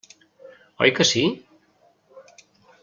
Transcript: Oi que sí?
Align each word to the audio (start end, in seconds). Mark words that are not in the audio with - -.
Oi 0.85 0.89
que 1.01 1.07
sí? 1.11 1.23